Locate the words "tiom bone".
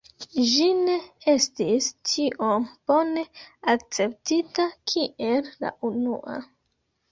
2.13-3.27